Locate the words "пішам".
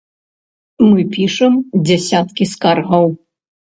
1.19-1.53